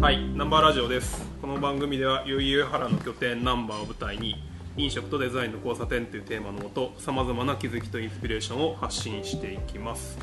[0.00, 1.26] はい、ナンバーラジオです。
[1.40, 4.36] この番組では、代々木上原の拠点ナンバーを舞台に、
[4.76, 10.16] 飲食とデザインの交差点というテーマのもと、さまざまな気づきとインスピレーションを発信していきます。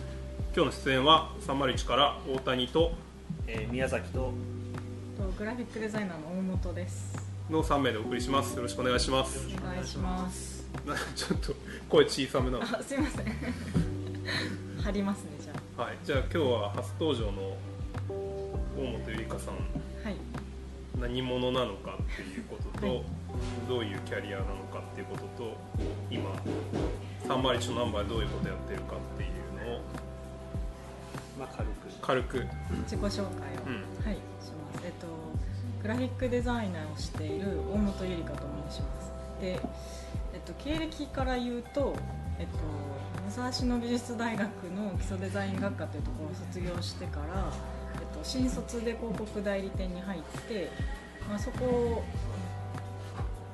[0.55, 2.93] 今日の出演は、301から大谷と
[3.48, 4.34] えー宮崎と
[5.18, 7.14] とグラフィックデザイナーの大本です。
[7.50, 8.55] の3名でお送りします。
[8.55, 9.46] よろしくお願いします。
[9.62, 10.66] お願いします。
[10.86, 11.54] なちょっと
[11.89, 12.64] 声小さめなの。
[12.64, 13.26] あ、すいません。
[14.82, 17.57] 貼りますねじゃはい、じゃあ今日は初登場の
[18.77, 19.57] 大本ゆりかさん、あ。
[20.03, 20.15] はい。
[20.99, 23.03] 何者なのかっていうことと、はい
[23.67, 25.57] どういうキャリアなのかっていうことと
[26.09, 26.31] 今
[27.27, 29.81] 301のナンバーでどういうことやってるかっていうのを
[31.39, 32.48] まあ軽く軽く
[32.84, 33.25] 自己紹介を、
[33.67, 34.85] うんはいします。
[34.85, 35.07] えっと
[35.81, 39.12] グラフィックデザイナーをしている大本ゆりかと申します。
[39.41, 39.59] で、えっ
[40.45, 41.95] と経歴から言うと、
[42.39, 42.57] えっと
[43.41, 47.74] 武蔵野美術大学の基礎デザイン学科というところを卒業してから、えっと
[48.25, 50.70] 新卒で広告代理店に入って、
[51.29, 52.04] まあそこ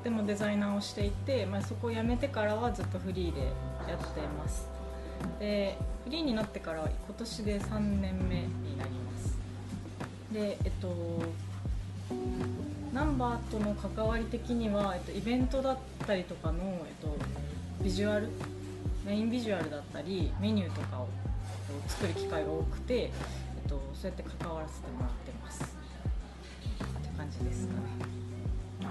[0.04, 4.68] でもデザイナーをしていて、まあ、そこを辞めてからはずっとフリーでやってます。
[5.40, 9.38] でフリーになってから今年で3年目になります。
[10.32, 10.96] でえっと
[12.94, 17.16] ナンバーとの関わり的には、えっと、イベントだったりとかの、えっと、
[17.84, 18.30] ビジュアル
[19.06, 21.08] メインビジュアルだったりメニューとかを、
[21.88, 23.12] 作る機会が多くて、
[23.72, 25.64] と、そうやって関わらせてもらってます。
[25.64, 27.80] って感じですかね。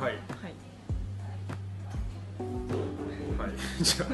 [0.00, 0.20] はい、はい。
[3.38, 3.50] はい、
[3.84, 4.08] じゃあ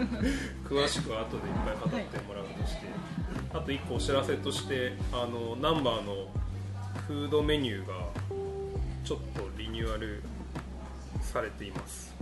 [0.69, 2.87] 詳しくは後でいっぱい語ってもらうとして、
[3.53, 6.29] あと1個お知らせとしてあのナンバーの
[7.07, 7.95] フードメニューが
[9.05, 10.23] ちょっとリニューアル
[11.21, 12.15] されています。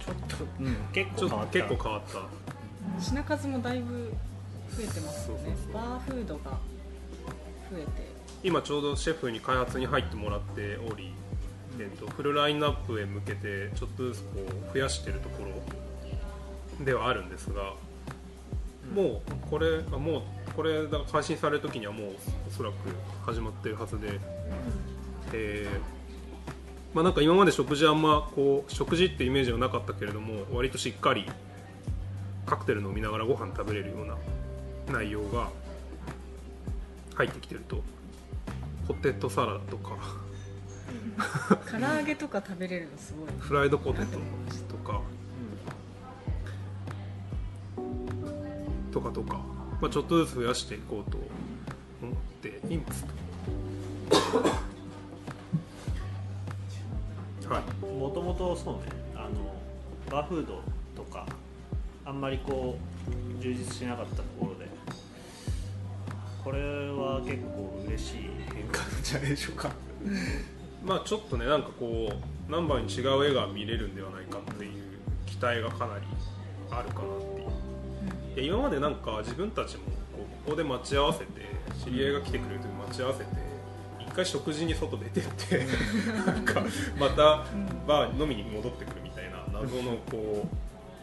[0.00, 1.52] ちょっと、うん、結構変わった。
[1.52, 3.00] 結構変わった。
[3.00, 4.12] 品数もだいぶ
[4.70, 5.44] 増えてますよね。
[5.44, 5.72] そうそうそう。
[5.74, 6.58] バーフードが
[7.70, 8.08] 増えて。
[8.42, 11.12] 今ちょうどシェフに開発に入ってもらっており、
[11.80, 14.28] えっと、フルラインナップへ向けてちょっとずつこ
[14.70, 15.44] う増やしているとこ
[16.78, 17.74] ろではあるんですが、
[18.94, 20.22] もうこれあもう
[20.54, 22.16] これが配信される時にはもう
[22.48, 22.74] おそらく
[23.26, 24.20] 始まってるはずで、
[25.32, 25.98] えー
[26.94, 31.26] まあ、なんか今まで食事あんまこう食事ってイメージはなかったけれども割としっかり
[32.46, 34.16] カクテル飲みながらご飯食べれるような
[34.92, 35.50] 内容が
[37.18, 37.82] 入ってきてると
[38.86, 39.96] ポテトサラダとか。
[41.68, 44.18] 唐揚げとか食べれるのすごいフライドポテト
[44.68, 45.00] とか。
[48.92, 49.40] とかとか、
[49.80, 51.18] まあ、ちょっとずつ増やしていこうと
[52.00, 53.04] 思っています
[57.42, 57.48] と。
[57.52, 57.86] はい。
[57.86, 58.82] もともとそうね
[59.16, 59.54] あの
[60.10, 60.62] バーフード
[60.96, 61.26] とか
[62.04, 62.78] あんまりこ
[63.40, 64.22] う充実しなかったと
[66.48, 68.16] これは結構嬉しい
[68.54, 69.70] 変化なんじゃないでしょうか。
[70.82, 74.72] まあちょっとねなんかこうナンバーに違う絵が見れるんではないかっていう
[75.26, 76.06] 期待がかなり
[76.70, 77.18] あるかなっ
[78.34, 78.46] ていう。
[78.46, 81.26] いや今までなんか自分たちもこうここで待ち合わせて
[81.84, 83.26] 知り合いが来てくれる時に待ち合わせて
[84.00, 85.66] 一回食事に外出てって
[86.24, 86.64] なんか
[86.98, 87.44] また
[87.86, 90.48] バー飲みに戻ってくるみたいな謎のこ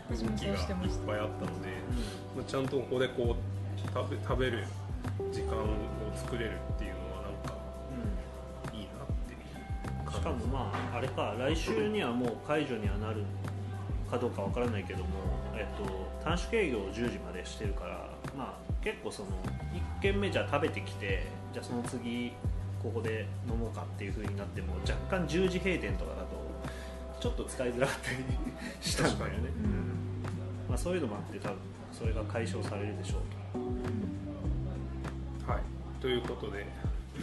[0.09, 0.57] う動きがいっ
[1.05, 1.69] ぱいあったので、
[2.35, 4.63] まあちゃんとここでこう食べ食べる
[5.31, 5.67] 時間を
[6.15, 7.55] 作れるっていうのはなんか
[8.73, 13.23] いいなってしかもまああれか来週にはもう解除にはなる
[14.09, 15.05] かどうかわからないけども、
[15.55, 15.91] えっと、
[16.23, 19.29] 短縮営業を10時までしてるから、まあ、結構その
[19.99, 22.33] 1軒目じゃあ食べてきてじゃあその次
[22.81, 26.45] ここで飲もうかっていう風になっても若干10時閉店とかだと
[27.19, 28.17] ちょっと使いづらかったり
[28.81, 30.69] したんだよね、うん。
[30.69, 31.57] まあ、そういうのもあって多分
[31.91, 33.21] それが解消されるでしょう
[35.47, 35.61] はい、
[36.01, 36.65] ということで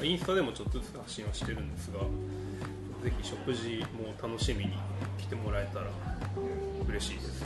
[0.03, 2.00] インスタでもちょっとずつ発信はしてるんですが
[3.03, 4.72] ぜひ食事も楽しみに
[5.19, 5.87] 来てもらえたら
[6.88, 7.44] 嬉しいです。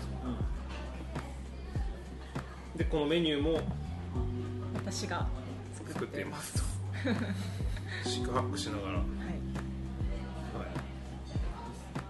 [2.77, 3.61] でこのメニューも
[4.75, 5.27] 私が
[5.75, 6.61] 作ってていますと。
[8.05, 8.97] 四苦八苦しながら、はい。
[8.99, 9.07] はい。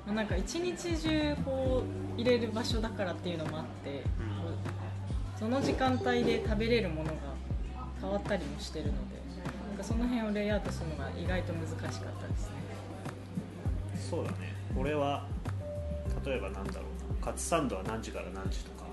[0.07, 1.85] まあなんか一日中こ
[2.17, 4.03] う入れる場所だからっていうのもあって、
[4.43, 4.49] こ
[5.37, 7.16] うその時間帯で食べれるものが
[8.07, 9.17] 変わったりもしてるので
[9.69, 12.53] なんかその辺をレイアウトするのが意外と難しかったですね。
[14.11, 14.55] そうだね。
[14.75, 15.27] これは
[16.25, 17.27] 例えばなんだろうな。
[17.27, 18.87] カツサンドは何時から何時とか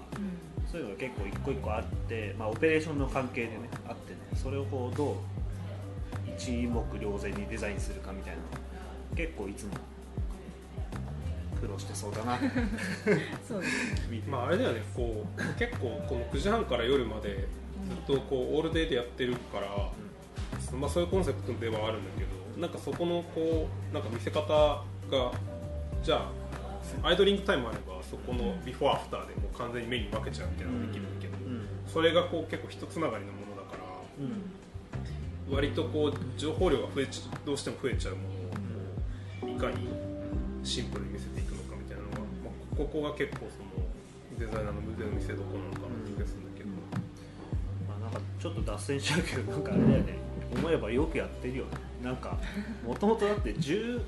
[0.69, 4.19] そういうのが結構一個一個あって、まあ、オペレーションの関係でねあってね。
[4.35, 5.15] それをこうどう
[6.35, 8.41] 一目瞭然にデザインするかみたいな
[9.15, 9.73] 結構いつも
[11.61, 12.39] 苦労してそうだな。
[13.47, 14.01] そうですね。
[14.09, 14.29] 見て。
[14.29, 14.81] まああれだよね。
[14.95, 17.47] こう結構この9時半から夜まで
[17.89, 19.67] ずっとこうオールデイでやってるから、
[20.77, 24.83] まあ、そういうコンセプトではあるんだけどなんかそこのこうなんか見せ方が
[26.03, 26.27] じゃ
[27.03, 31.67] あアイドリングタイムあればそこのビフォーアフターでもう完全に目に分けちゃうみたいなのができるんだけど、うん。
[31.87, 33.83] それがこう結構一つながりのものだから
[34.19, 34.63] うん
[35.51, 38.31] 割とこう情報量が増えちどうしても増えちゃうものを
[39.41, 39.87] こういかに
[40.63, 42.25] シンプルに見せていくのかみたいなのが、ま
[42.73, 43.83] あ、ここが結構その
[44.39, 46.42] デザイナーの腕の見せ所なのかなって気がする
[48.43, 50.17] ちょっと脱線しちゃうけどなんかあれだよね。
[50.53, 51.71] 思えばよくやってるよね。
[52.03, 52.37] なんか
[52.85, 54.01] もともとだって10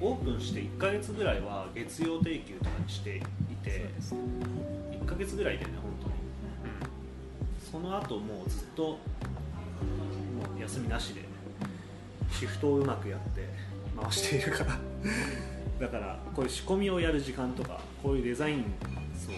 [0.00, 3.20] オープンして1か月ぐらいは月曜定休とかにしてい
[3.62, 6.14] て1か月ぐらいだよね本当に。
[7.70, 8.98] その後もうずっとも
[10.56, 11.20] う休みなしで
[12.30, 13.46] シフトをうまくやって
[14.00, 14.78] 回しているから。
[15.80, 18.64] だからこういう仕込みをやる時間とかこういうデザイン
[19.14, 19.34] そう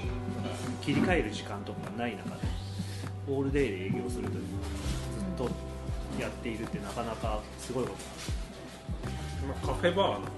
[0.80, 2.63] 切り替える時間とかがない中で。
[3.28, 4.68] オールデイで営業するというのは
[5.18, 5.50] ずっと
[6.20, 7.96] やっているってなかなかすごいこと
[9.46, 10.28] まあ、カフェバーなんで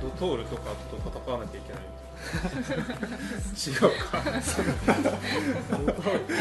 [0.00, 1.82] ドトールとかと戦わなきゃいけない
[3.56, 3.80] 違う
[4.10, 4.22] か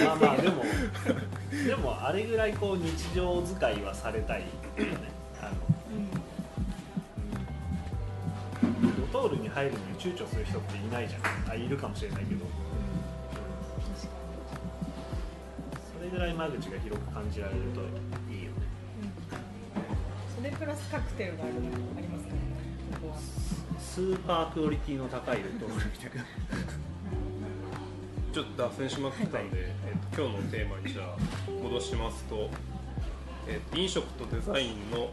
[0.06, 0.63] まあまあでも
[1.65, 4.45] でもあれぐらいこう日常使いはされたいよ
[4.85, 5.12] ね。
[9.54, 11.22] 入るのに躊躇する人っていないじゃん。
[11.52, 12.46] あいるかもしれないけど、
[15.96, 17.82] それぐらい間口が広く感じられると
[18.34, 18.58] いいよね。
[20.36, 21.60] それプラスカクテルがあるの
[21.98, 22.40] ありますかね
[23.02, 23.18] ここは。
[23.80, 26.26] スーパークオリティの高いドトールみたいな。
[28.34, 31.16] ちょっと脱線しまくったんで、えっと今日のテーマにじゃあ
[31.52, 32.50] 戻しますと、
[33.48, 35.12] えっと飲食とデザインの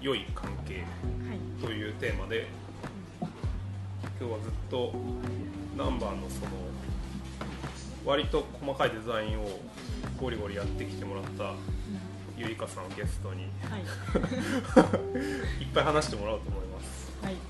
[0.00, 1.62] 良い関係はい。
[1.62, 2.46] というテーマで
[4.20, 4.92] 今日はずっと
[5.76, 6.50] ナンバーのその
[8.04, 9.48] 割と細かいデザインを
[10.20, 11.54] ゴリゴリやってきてもらった
[12.36, 13.42] ゆりかさんをゲストに。
[13.42, 13.46] い。
[13.48, 13.50] っ
[14.82, 14.98] は
[15.60, 17.12] いぱい話してもらおうと思います。
[17.22, 17.32] はい。
[17.32, 17.42] はい。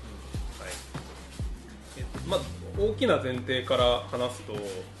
[1.97, 2.39] えっとまあ、
[2.79, 4.53] 大きな前提から話すと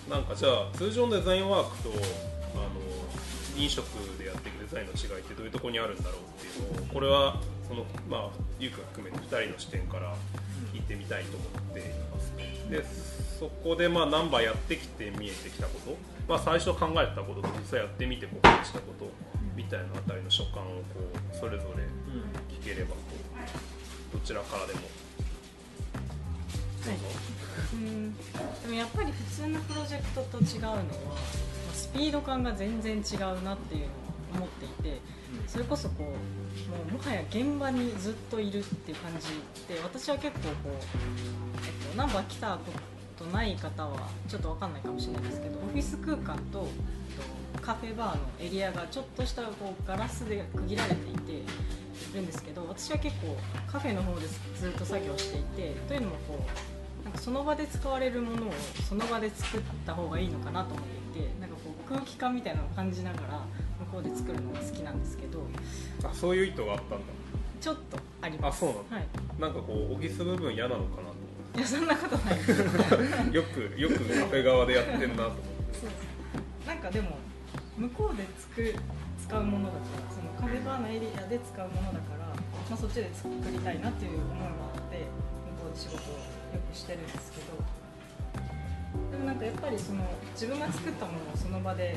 [0.09, 2.94] なんかじゃあ通常のデザインワークとあの
[3.57, 3.85] 飲食
[4.17, 8.29] でやっていくデザインの違いってどういうところにあるんだろうっていうのをこれはその、まあ、
[8.59, 10.13] ゆうくん含めて2人の視点から
[10.73, 12.33] 聞いてみたいと思っています
[12.69, 12.85] で
[13.39, 15.97] そこでまあナンバーやってきて見えてきたこと、
[16.27, 19.11] まあ、最初考えたことと実際やってみてこう感じたこと
[19.55, 20.83] みたいなあたりの所感をこ
[21.33, 21.83] うそれぞれ
[22.55, 22.97] 聞ければこ
[24.13, 25.05] うどちらからでもう
[26.85, 27.07] ぞ、
[27.73, 30.77] うんでもやっぱり普通のプロジェクトと違うのは、
[31.75, 34.05] スピード感が全然違うなっていうのを
[34.37, 34.99] 思っていて
[35.47, 39.27] それこそこうもうもはや現場にずっといるっていう感じ
[39.73, 42.71] で私は結構こう、えっと、ナンバー来たこ
[43.17, 51.43] とない方はちょっと分かんないかもしれないですけどオフィス空間とえっとカフェバーのエリアがちょっとしたこうガラスで区切られていてい
[52.13, 53.37] るんですけど私は結構
[53.67, 54.27] カフェの方で
[54.57, 56.45] ずっと作業していてというのもこ
[57.01, 58.51] うなんかその場で使われるものを
[58.87, 61.54] その場で作った方がいいのかなと思っていてなんか
[61.87, 63.45] 空気感みたいなのを感じながら
[63.79, 65.45] 向こうで作るのが好きなんですけど
[66.03, 66.97] あそういう意図があったんだ。
[67.61, 68.57] ちょっとあります。
[68.57, 68.83] あそうなの？
[68.89, 69.07] はい、
[69.39, 71.01] なんかこうオフィス部分嫌なのか
[71.55, 72.35] いやそんなことない。
[73.33, 75.39] よくよくカフェ側でやってんなと思っ
[75.71, 75.79] て。
[75.79, 77.17] そうですなんかでも
[77.77, 78.75] 向こうで作る
[79.23, 82.35] 使うものだからそのカフェバーのエリアで使うものだから、ま
[82.73, 85.07] あ、そっちで作りたいなっていう思いもあって
[85.55, 87.55] 向こうで仕事をよくしてるんですけど
[89.15, 90.03] でもなんかやっぱりその
[90.33, 91.95] 自分が作ったものをその場で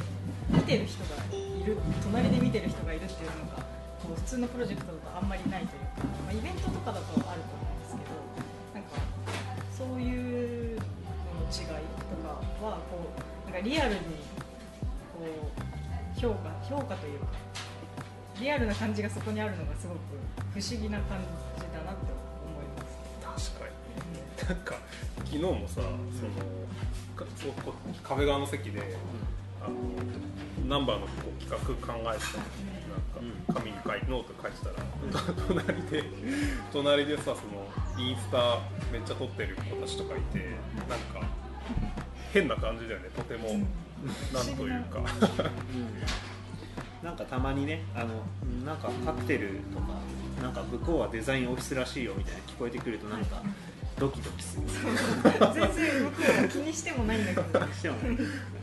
[0.51, 3.59] 見てる人がいる隣で見てる人がいるっていうのが
[3.99, 8.15] こう普通のプロジェクトだとあんまりないというか、まあ、イベントとかだとあると思うんですけど
[8.71, 9.03] なんか
[9.75, 14.01] そういうのの違いとかはこうなんかリアルに
[15.11, 17.27] こう評価評価というか
[18.39, 19.99] リアルな感じがそこにあるのがすごく
[20.55, 21.19] 不思議な感
[21.59, 22.15] じだなって
[22.47, 23.51] 思います。
[23.51, 23.78] 確かに
[24.47, 24.77] なんか
[25.19, 25.93] 昨日もさその
[28.03, 28.97] カフェ側の席で
[29.61, 29.75] あの
[30.69, 31.07] ナンバーの
[31.41, 34.75] 企画考えてたなんか紙に書いてノート書いてたら、
[35.49, 36.05] 隣で
[36.73, 37.67] 隣でさその
[37.99, 38.61] インスタ
[38.93, 40.39] めっちゃ撮ってる子たちとかいて
[40.89, 41.27] なんか
[42.33, 43.09] 変な感じだよね。
[43.17, 43.49] とても、
[44.33, 45.01] なんというか。
[47.03, 48.09] なんかたまにねあの
[48.67, 50.01] なんかカクテルとか
[50.43, 53.41] なんか向こうはデザインオフィスらしいよみたいな聞こえてくるとなんか
[53.99, 57.97] ドキドキする全然向こうは気にしてもないんだけどこしても。
[57.97, 58.17] ねっ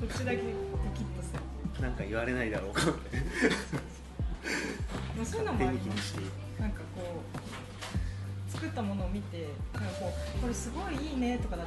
[0.08, 1.34] ちだけドキッとす
[1.78, 1.82] る。
[1.82, 3.18] なんか言われないだろうかって
[5.16, 5.60] まあそういうのも。
[5.60, 6.22] 手ありますに気にして
[6.62, 7.02] なんかこ
[8.50, 11.64] う作ったものを見てなんかこうこれすごいいいねとかだ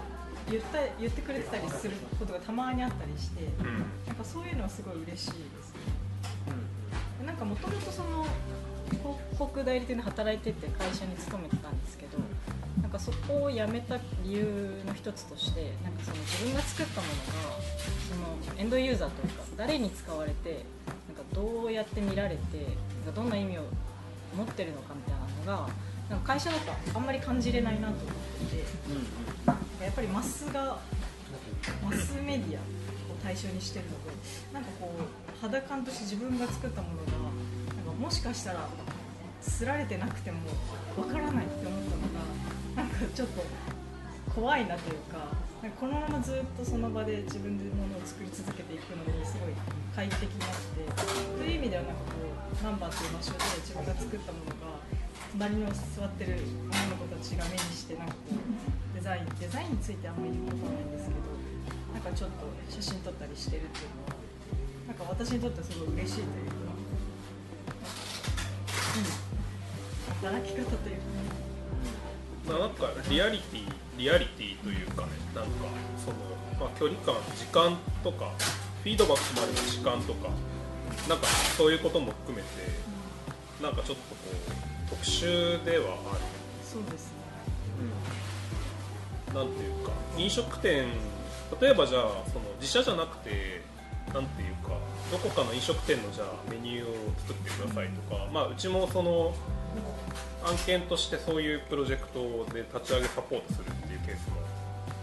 [0.50, 3.66] 言った言ってくれてたりすることがたまにあったりしてうん。
[4.06, 5.88] なんかそういうのはすごい嬉しいですね。
[7.38, 8.26] かもともとその
[8.90, 12.18] 広告代理店で働いてて会社に勤めてたんですけど
[12.88, 20.64] なんかそこを辞めた理由の一つとしてなんかその自分が作ったものがそのエンドユーザーというか誰に使われて
[21.06, 22.64] なんかどうやって見られて
[23.04, 23.64] なんかどんな意味を
[24.34, 25.14] 持ってるのかみたい
[25.46, 25.68] なのが
[26.08, 28.06] なんか会社だとあんまり感じれないなと思っ
[28.48, 28.64] ていて
[29.84, 30.78] やっぱりマスが
[31.84, 32.62] マスメディアを
[33.22, 33.96] 対象にしてるので
[34.54, 37.12] なんかこう肌感として自分が作ったものが
[37.76, 38.66] なんかもしかしたら
[39.42, 40.38] すられてなくても
[40.96, 43.42] わからないって思ったのがなんかちょっと
[44.30, 45.18] 怖いなというか
[45.58, 49.52] なんかこのままずっとその場で自分でものを作り続けていくのにすごい
[49.90, 50.86] 快適になって
[51.34, 54.78] という意味ではなんかこうナンバーという場所で自分が作ったものが
[55.34, 56.38] 隣に座ってる
[56.70, 61.34] 女の子たちが目にしてなんかこうデザインデザインについてあんまり言うことはないんですけど
[61.98, 64.22] なんかちょっと写真撮ったりしてるっていうのは
[64.86, 66.70] なんか私にとってはすごい嬉しいというか、
[70.22, 70.97] うん、働き方という、
[72.48, 75.50] なんかリアリティリアリティというかねなんか
[75.98, 76.16] その、
[76.58, 78.32] まあ、距離感時間とか
[78.82, 80.30] フィードバックまでの時間とか
[81.08, 81.26] なんか
[81.56, 82.48] そういうことも含めて
[83.62, 84.30] なんかちょっとこ
[84.86, 86.20] う特殊ではある。
[86.64, 87.18] そうですね。
[89.34, 90.86] なんていうか飲食店
[91.60, 92.02] 例えばじゃあ
[92.32, 93.62] その自社じゃなくて
[94.14, 94.70] なんていうか
[95.10, 99.34] どこかの飲食店のじゃあメニューを作ってくださいとか、まあ、うちもその
[100.44, 104.36] 案件としてそういうプロジェクトで立ち上げサポートするっていうケースも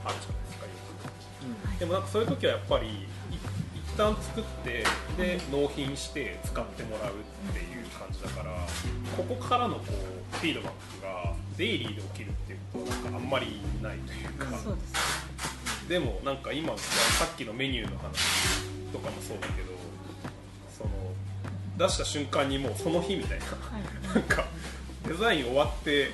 [0.06, 0.72] あるじゃないですかよ
[1.76, 2.92] くでもなんかそういう時はやっぱりい
[3.76, 4.84] 一旦作って
[5.18, 8.52] で納品して使ってもらうっていう感じだから
[9.16, 14.58] ここからのこうフィードバックがデイリーで起きるっていうことはなんかあんまりないというか。
[15.88, 18.18] でもなんか今さっきのメニューの話
[18.92, 19.70] とかもそうだけど
[20.76, 20.90] その
[21.78, 24.16] 出した瞬間にもうその日みたいなはい。
[24.16, 24.46] なんか
[25.08, 26.12] デザイン終わって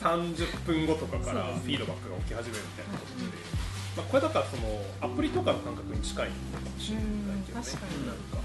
[0.00, 3.26] 30分後とかからフィードバックが起き始めるみたいなことで、
[3.96, 4.62] まあ、これだからその
[5.00, 7.04] アプリとかの感覚に近いのかもしれない
[7.44, 7.60] けどね。
[7.60, 8.06] うん確かに。
[8.06, 8.38] なんか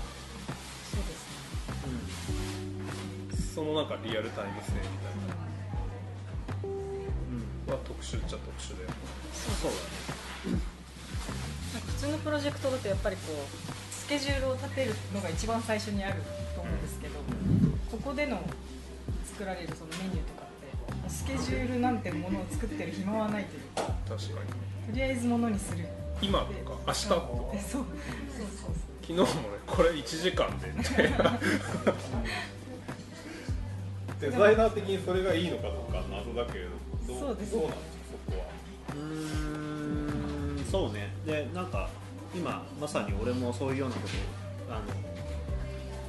[0.89, 1.37] そうですね
[3.55, 5.29] そのなんかリアルタイム性みたいな
[7.67, 8.95] のは特殊っちゃ特殊だよね。
[9.33, 10.59] そうだね。
[11.85, 16.23] 普通のプロジェクトだとやっぱりこうスケジュールを立てるのが一番最初にある
[16.55, 17.13] と思うんですけど、
[17.91, 18.41] ここでの
[19.39, 23.93] 作られるそのメニューとかってスケジュールなんてものを作ってる暇はないというか。
[24.09, 24.91] 確かに。
[24.91, 25.85] とりあえずものにする
[26.21, 26.51] 今とか
[26.87, 27.85] 明日とかでそう。
[28.35, 29.29] そうそう昨日もね
[29.65, 31.39] これ1時間でみたいな
[34.19, 35.91] デザイナー的にそれがいいのかどう。
[35.93, 37.87] か謎だけれどどそうですどうなんですか
[38.27, 38.45] そこは
[38.93, 38.97] う。
[38.97, 41.89] ーんそうねでなんか
[42.35, 43.71] 今まさに俺もそう。
[43.71, 44.83] いうようなことをあの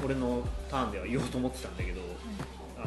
[0.05, 2.01] 俺のターンでは言おうと思ってたんだけど
[2.77, 2.87] あの、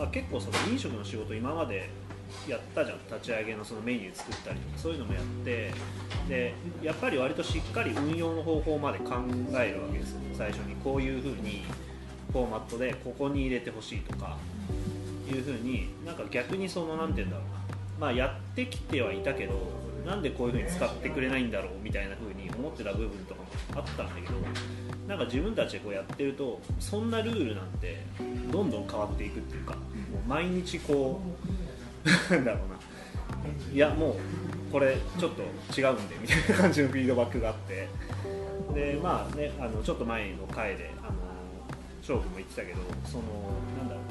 [0.00, 1.90] まあ、結構その飲食の仕事今まで
[2.48, 2.98] やったじゃん。
[3.06, 5.72] 立ち上げのそのメニュー作ったりとかそういうのもやって
[6.26, 9.16] でやっぱり割としっかり運用の方法まで考
[9.60, 10.20] えるわけですよ。
[10.32, 11.64] 最初にこういうふうに
[12.32, 14.38] フォーマットでここに入れてほしいとか
[15.30, 17.60] いうふうになんか逆にその何て言うんだろうな。
[18.00, 19.52] まあやってきてはいたけど
[20.04, 24.34] なんでこういうふうに使ってくれないんだろうみたいなふうに思ってた部分とかもあったんだけど
[25.06, 28.02] なんか自分たちでこうやってるとそんなルールなんて
[28.50, 29.80] どんどん変わっていくっていうかも
[30.24, 31.20] う毎日こ
[32.04, 32.80] う なんだろうな。
[33.72, 35.42] いやもうこれちょっと
[35.78, 37.88] 違うんでみたいな感じのフィードバックがあって。
[38.74, 41.14] でまあねあのちょっと前の回であの
[42.00, 43.24] 勝負も言ってたけどその
[43.78, 44.04] なんだろう。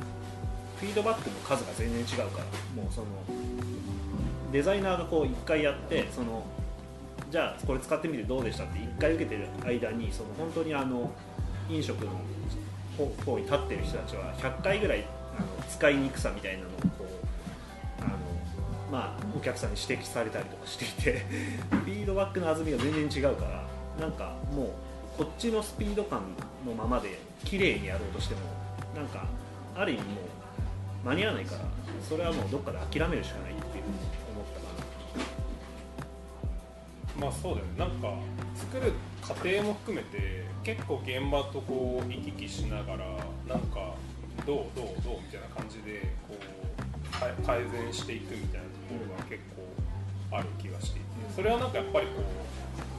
[0.79, 3.07] フィードバックの数が全然違うからもうその
[4.51, 6.43] デザイナーがこう1回やってその
[7.31, 11.11] じゃあこれ使ってみてどうでしたって1回受けてる間にその本当にあの
[11.69, 12.11] 飲食の
[13.25, 15.05] 方に立ってる人たちは100回ぐらい
[15.37, 18.17] あの使いにくさみたいなのをこうあの、
[18.91, 21.25] まあ、お客さんに指摘されたりとかしていて
[21.69, 23.63] フィードバックの厚みが全然違うから
[23.99, 24.69] なんかもう
[25.17, 26.21] こっちのスピード感
[26.65, 28.41] のままで綺麗にやろうとしても
[28.95, 29.25] なんか
[29.75, 30.21] ある意味も
[31.03, 31.61] う間に合わないから
[32.07, 34.18] それはもうどっかで諦めるしかないっていう。
[37.19, 37.71] まあそうだよね。
[37.77, 38.13] なんか
[38.55, 43.05] 作る過程も含めて結構現場とこう行き来しながら
[43.47, 43.95] なんか
[44.45, 49.41] どうどうどうみたいな感じでこうか改善していくみたいなところが結
[50.29, 51.09] 構ある気がしていて。
[51.35, 52.13] それはなんかやっぱりこ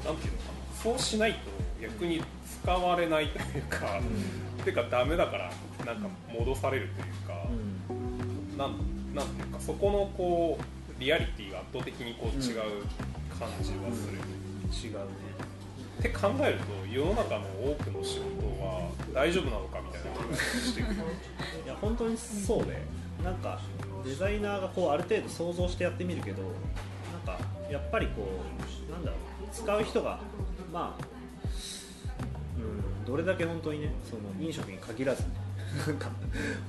[0.05, 0.53] うなんていうのかな。
[0.83, 1.39] そうしないと
[1.81, 2.23] 逆に
[2.63, 4.01] 使われないというか、
[4.65, 5.53] てかダメだから
[5.85, 7.35] なんか戻されるというか、
[8.57, 8.75] な、うん。
[8.75, 12.83] なんなんていうかそこのこうリアリティが圧倒的にこう違う
[13.41, 15.05] 感じはする、違うね。
[15.99, 20.95] って考えると世の中の多くの仕事は大丈夫なのかみたいな気がしてくる。
[21.65, 22.83] いや本当にそうで
[23.25, 23.61] なんか
[24.05, 27.39] デザイナーがこうある程度想像してやってみるけどなんか
[27.71, 28.29] やっぱりこ
[28.89, 29.21] うなんだろう。
[29.53, 30.21] 使う人が
[30.73, 31.05] まあ
[32.57, 33.93] うんどれだけ本当にね。
[34.09, 35.29] その飲食に限らずね。
[35.87, 36.11] なんか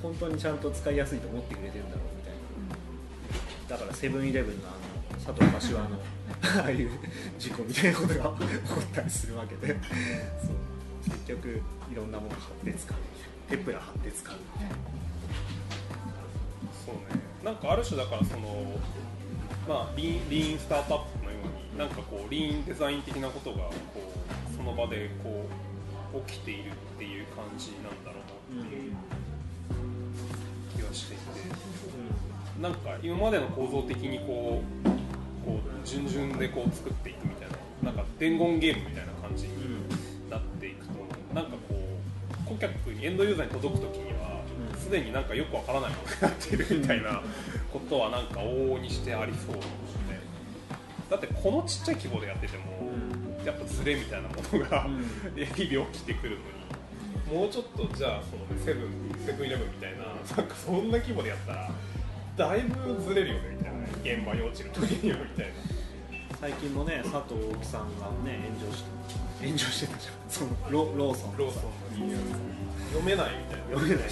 [0.01, 2.33] 本当にちゃんと使いやすいと思ってくれてるんだろうみたい
[3.69, 3.77] な。
[3.77, 4.77] だからセブンイレブンのあの
[5.13, 5.87] 佐藤柏の
[6.61, 6.89] ああいう
[7.37, 8.35] 事故みたいなことが起こ
[8.81, 9.67] ったりするわけで。
[9.67, 10.55] そう。
[11.05, 12.97] 結局いろんなもの貼って使う。
[13.49, 14.35] テプラ貼って使う。
[14.35, 14.75] みたいな
[16.85, 17.21] そうね。
[17.43, 18.79] なんかある種だからその
[19.67, 23.73] まあリーンリーンスタートアップのようになんかこうリーンデザイン的なことがこ
[24.53, 25.45] うその場でこ
[26.13, 28.17] う起きているっていう感じなんだろ
[28.53, 28.93] うなっていう
[30.75, 31.23] 気がしていて、
[32.61, 34.80] なんか今までの構造的にこう
[35.45, 37.49] こう順々でこう作っていくみたい
[37.83, 39.53] ななんか伝言ゲームみたいな感じに
[40.29, 40.93] なっていくと、
[41.33, 44.41] なんかこう顧客にエンドユーザーに届く時には
[44.73, 44.79] うん。
[44.79, 47.21] すでになんかよくわからないものになっているみたいな
[47.71, 49.61] ことはなんか往々にしてありそうで
[51.09, 52.63] だってこのちっちゃい規模でやってても
[53.45, 55.45] やっぱズレみたいなものがうん。
[55.45, 56.37] 日々起きてくる
[57.31, 58.91] のにもうちょっとじゃあそのセブン
[59.25, 60.05] セブンイレブンみたいな
[60.37, 61.71] なんかそんな規模でやったら
[62.37, 63.70] だいぶずれるよねみたいな
[64.03, 65.53] 現場に落ちる時にはみたいな。
[66.39, 68.89] 最近もね佐藤大木さんがね炎上して。
[69.45, 70.13] 炎上してたじゃん。
[70.29, 71.37] そのロローソン。
[71.37, 71.99] ローソン。
[71.99, 72.21] のいいやつ
[72.93, 73.65] 読めないみたいな。
[73.79, 74.09] 読めない。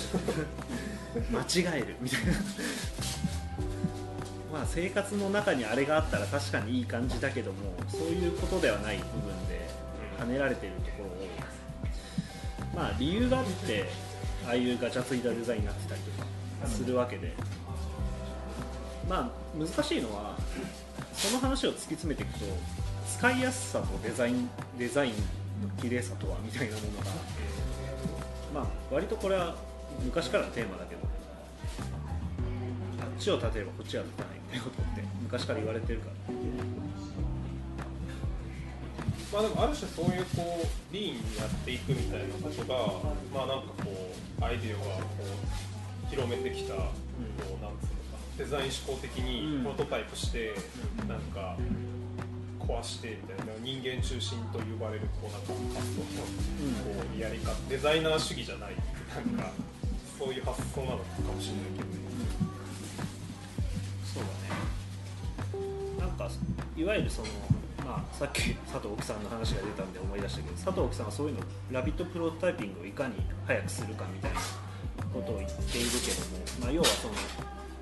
[1.32, 2.34] 間違えるみたいな。
[4.54, 9.70] まあ生活の中にあれがあったら確かにいい感じだけどもそういうことではない部分で
[10.20, 11.30] 跳ねられてるところを
[12.76, 13.86] まあ理由があって
[14.48, 17.34] ああいうガチャついたデザインになってたりとかするわけで
[19.10, 20.38] まあ難しいのは
[21.14, 22.46] その話を突き詰めていくと
[23.18, 25.18] 使いやすさとデザインデザインの
[25.82, 27.06] 綺麗さとはみたいなものが
[28.54, 29.56] まあ割とこれは
[30.06, 31.02] 昔からのテーマだけど
[33.02, 36.14] あっちを立てればこっちは立てないみたいなことって昔から言われてるから。
[39.32, 42.76] まあでもある種そういうこうリーンにやっていくみたいなことが
[43.32, 47.99] まあなんかこうアイデアがこう広めてきた、こうなんつうの
[48.40, 49.26] デザイン思考的うん。
[49.26, 50.56] にプロトタイプして、
[51.08, 51.58] なんか
[52.58, 58.76] 壊してみたいな人間中心と呼ばれるこうなんか発想のこうやり方デザイナー主義じゃない
[59.14, 59.52] なんか
[60.18, 61.04] そういう発想なのか
[61.36, 61.88] もしれないけど。
[61.88, 62.00] ね。
[64.06, 66.00] そうだね。
[66.00, 66.30] なんか
[66.78, 67.28] いわゆるその
[67.84, 74.40] まあさっき佐藤奥さんの話が出たんで思い出したけど佐藤奥さんはそういうのラビットプロトタイピングをいかに早くするかみたいな
[75.12, 77.14] ことを言っているけども、まあ、要はその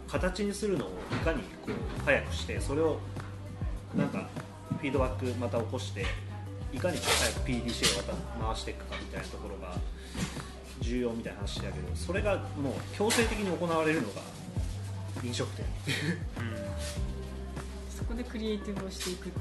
[0.08, 3.00] 形にするのをいかにこう早くしてそれを
[3.96, 4.30] なんか
[4.80, 6.06] フィードバックまた起こして
[6.74, 9.76] いかに早く PDCA をまた回していくかみたいなところが
[10.80, 14.22] 重要みたいな話だけどそれがもう強制的に行われるのが
[15.24, 15.65] 飲食店
[17.89, 19.36] そこでクリエイティブをしていくっていう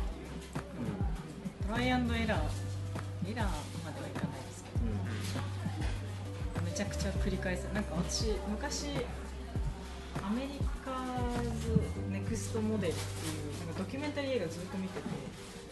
[1.62, 1.66] うん。
[1.68, 2.38] トライアンドエラー
[3.30, 3.46] エラー
[3.84, 4.70] まではいかないですけ
[6.58, 7.64] どめちゃくちゃ繰り返す。
[7.74, 8.86] なんか私昔
[10.26, 11.06] アメリカ
[11.62, 11.70] ズ
[12.10, 15.06] ネクストモデルっていうなんかドキュメンタリー映画ずっと見てて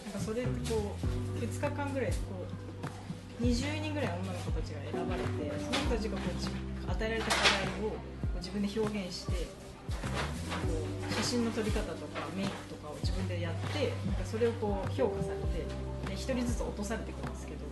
[0.07, 6.47] なんかそれこう2日間ぐらいこう20人ぐらい女の子たちが選ばれてその人たちがこうじ
[6.87, 15.67] 与えられた課題をこう自分で表現してこう写真の撮り方とかメイクとかを自分でやってなんかそれをこう評価されて
[16.07, 17.67] で1人ずつ落とされていくんですけど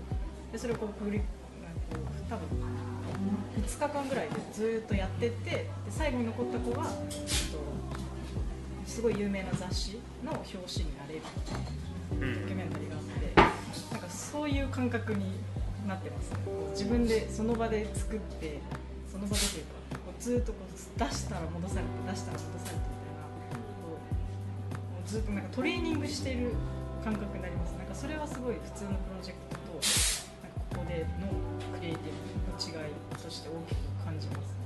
[0.51, 1.23] でそれをこう繰り
[1.63, 2.92] なんかこう多分
[3.61, 7.27] 2日間ぐらいでずっとやってってで最後に残った子が、えっと、
[8.87, 11.23] すごい有名な雑誌の表紙になれる
[12.41, 15.33] ドキュメンタリーがあってなんかそういう感覚に
[15.87, 16.37] なってますね。
[16.71, 18.59] 自分でその場で作って
[19.11, 23.29] その場でというかこうずっとこう出したら戻されて出したら戻されてみたいな
[23.83, 26.55] こうもうずっとなんかトレーニングしてる
[27.05, 27.73] 感覚になります。
[27.77, 29.77] なんかそれはすごい普通のプロジェクトと
[30.41, 31.29] なんかここでの
[31.77, 34.63] クリエイティブ違いとして大きく感じます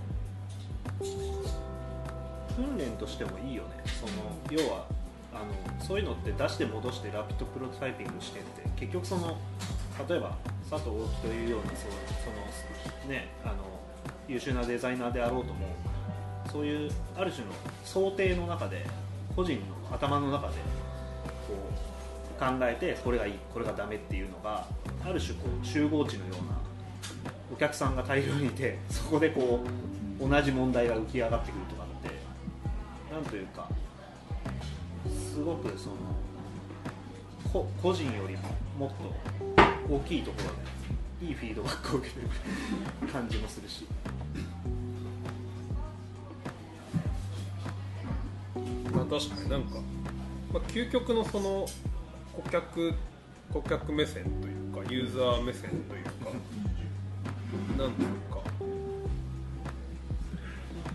[2.56, 3.68] 訓練としてもいいよね。
[3.86, 4.12] その
[4.50, 4.86] 要は
[5.32, 9.36] あのそういうのって出して戻してラピッドプロトタイピングしてって結局その
[10.08, 10.34] 例えば
[10.70, 11.82] 佐藤大木というようなそ
[12.24, 12.30] そ
[13.06, 13.54] のねあの
[14.26, 15.66] 優秀なデザイナーであろうとも
[16.50, 17.52] そういうある種の
[17.84, 18.86] 想定の中で
[19.34, 20.54] 個人の頭の中で
[21.46, 24.66] こう考えてこれがいいこれがダメっていうのが
[25.04, 26.65] ある種こう集合値のような
[27.52, 29.60] お客さんが大量にいてそこでこ
[30.20, 33.68] う同じ問題が浮き上がってくるとかってなんというか
[35.32, 35.96] すごくその
[37.52, 38.42] こ個人よりも
[38.78, 38.90] もっ
[39.88, 43.86] と大きいところでいいフィードバックを受けてる感じもするし。
[48.92, 49.76] まあ確かになんか、
[50.52, 51.66] まあ、究極のその
[52.32, 52.94] 顧客
[53.52, 56.30] 顧客目線というかユーザー目線というか
[57.78, 58.40] なんというか、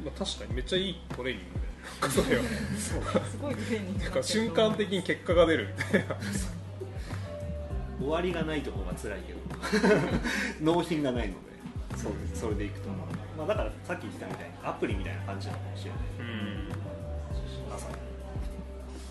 [0.06, 1.72] まあ、確かにめっちゃいいトレーニングで
[2.02, 2.44] なんかそれは。
[2.76, 6.16] すごいトレーニングか瞬間的に結果が出るみたいな。
[8.00, 9.40] 終わりがないところが辛いけど。
[10.74, 11.52] 納品がないので。
[11.98, 16.00] そうそれでいくと、まあ、だからさっき言ったみたいにアプリみたいな感じなのかもしれない。
[16.20, 16.72] うん。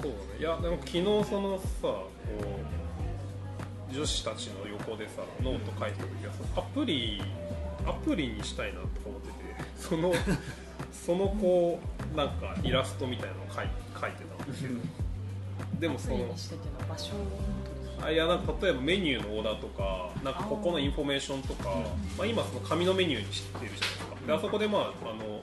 [0.03, 0.39] そうだね。
[0.39, 2.09] いやでも昨日そのさこ
[2.39, 2.90] う
[3.93, 7.21] 女子たちの横でさノート書いてた時はさアプリ
[7.87, 9.35] アプリにしたいなとか思ってて
[9.77, 10.13] その
[10.93, 11.81] そのこ
[12.13, 13.67] うなんかイラストみたいなのを書い
[14.01, 14.75] 書いてたんですけど
[15.81, 16.19] でもその
[16.89, 17.13] 場所
[18.03, 21.71] あいやなんか例えばメニューのオーダーとかなんかここのインフォメーションとか
[22.17, 24.17] まあ、今その紙のメニューにしてるじゃないですか。
[24.27, 25.41] であそこでまああの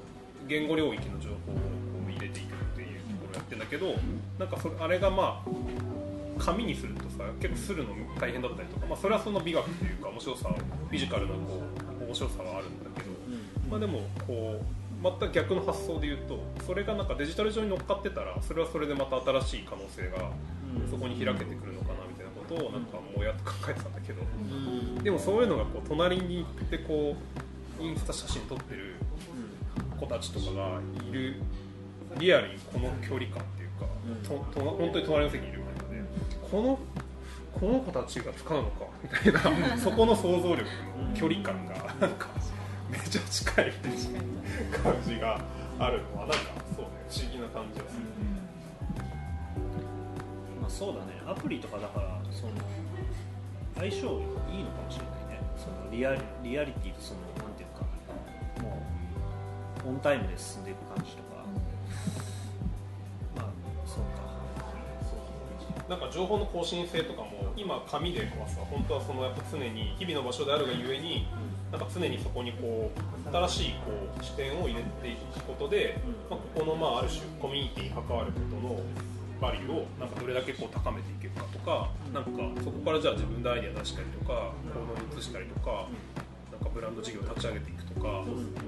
[0.47, 3.95] 言語領域の情報を入れていくっていうところをやってるんだけど
[4.39, 5.49] なんかそれあれがまあ
[6.37, 11.61] 紙にするとさ結構するの大変だったりとか、まあ、それはその美学というか面白さフィジカルなこ
[12.01, 13.09] う面白さはあるんだけど、
[13.69, 20.31] まあ、でもこう全く逆の発想で言うとそれがなんかデジタル上に乗っかってたらそれはそれでまた新しい可能性が
[20.89, 24.21] そこに開けてくるのかなみたいなことをなんかもうやっと考えてたんだけど
[25.03, 27.15] でもそういうのがこう隣に行ってこ
[27.79, 28.95] うインスタ写真撮ってる
[29.99, 31.41] 子たちとかがいる
[32.19, 33.85] リアルにこの距離感っていうか、
[34.27, 35.66] とと本当に隣の席にいる
[36.49, 36.79] この
[37.59, 40.65] この子たちが使うのかみたいな そこの想像力の
[41.15, 42.27] 距離感がなんか
[42.89, 43.71] めちゃ近い
[44.83, 45.41] 感じが
[45.79, 46.35] あるのはなんか
[46.75, 48.03] そうね不思議な感じがする。
[50.61, 51.21] まあ、そうだね。
[51.25, 52.53] アプリとかだからその
[53.75, 55.41] 相性いいのかもしれないね。
[55.57, 57.85] そのリアリリアリティとそのなんていうか
[58.61, 58.81] も
[59.85, 61.26] うオンタイムで進んでいく感じとか
[65.89, 71.27] なんか情報の更新性とかも今紙ではさ本当はそのやっぱ常に日々の場所であるがゆえに
[71.71, 72.91] なんか常にそこにこ
[73.25, 75.97] う新しいこう視点を入れていくことで、
[76.29, 78.79] まあ、ここのまあある種コミュニティに関わることの
[79.39, 85.87] バリューをなんかどれだけこう高めていけるかとかなんかそこからじゃあ自分でアイデア出したりとか行動に移したりとか
[86.51, 88.23] なんかブランド事業を立ち上げていくとか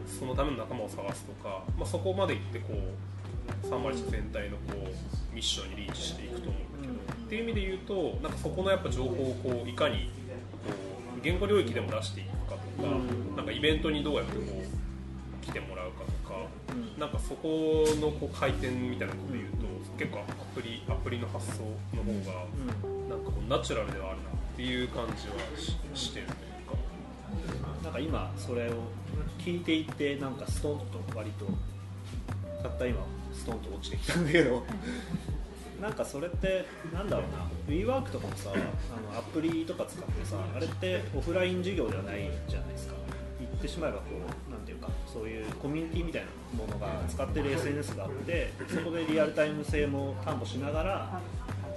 [0.08, 3.19] そのための仲間を探すとか、まあ、そこまでいってこう
[3.70, 6.94] サンマリス全体のこうミッションにリーチしていくと思うんだけど、
[7.26, 10.12] っていう意味で言うとなんかそこのやっぱ情報をこういかに
[10.66, 10.74] こ
[11.18, 12.90] う言語領域でも出していくかとか、
[13.36, 14.42] なんかイベントにどうやってこ
[15.42, 16.48] う来てもらうかとか、
[16.98, 20.24] なんかそこのこう回転みたいなことで言うと、結構ア
[20.56, 21.64] プリアプリの発想
[21.96, 22.46] の方が
[23.10, 26.40] なんかこうナチュラルではあるなっていう感じはししてるというか。
[27.84, 28.74] なんか今それを
[29.38, 31.46] 聞いていってなんかストンと割と
[32.62, 34.64] たった今ストンと落ちてきたんだけど。
[35.82, 37.46] なんかそれってなんだろうな。
[37.74, 42.96] WeWork とかもさあのアプリとか使ってさあれってオフライン授業ではないじゃないですか。
[43.40, 44.04] 言ってしまえばこ
[44.48, 46.28] うなんていうかそういうコミュニティみたいな
[46.62, 51.22] ものが使ってる SNS があってそこでリアルタイム性も担保しながら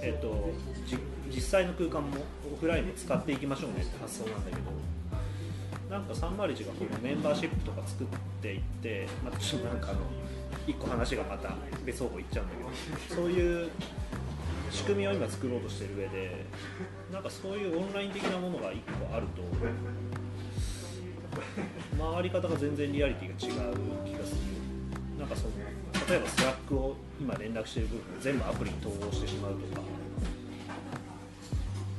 [0.01, 0.51] えっと
[0.85, 0.97] じ
[1.33, 2.17] 実際の空間も
[2.53, 4.93] オフラインも使っていきましょうねって発想なんだけど。
[5.89, 8.07] なんかサンマリジがこのメンバーシップとか作っ
[8.41, 9.99] ていって、まあ、ちょっとなんかあの
[10.67, 12.63] 一個話がまた別方向行っちゃうんだけ
[13.15, 13.69] どそういう
[14.71, 16.45] 仕組みを今作ろうとしてる上で
[17.11, 19.43] なんかそういうオンライン的なものが一個あると
[22.13, 24.39] 回り方が全然リアリティが違う気がする。
[25.19, 25.53] なんかその
[26.09, 29.81] 例えばスラックを今連絡してる部分を全部アプリに統合してしまうとか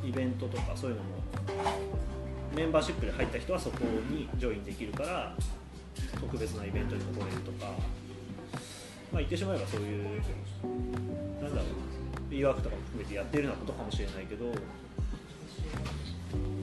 [0.05, 1.09] イベントとかそういうのも
[2.55, 3.79] メンバーシップで入った人はそこ
[4.11, 5.35] にジョインできるから
[6.21, 7.73] 特別なイベントに残れるとか、
[9.15, 10.03] まあ、言ってしまえばそういう
[11.41, 11.71] なんだろうな
[12.29, 14.47] B ワークとかも含めてやってるようなことかもしれないけど。